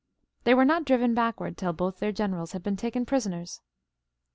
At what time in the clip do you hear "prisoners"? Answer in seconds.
3.05-3.61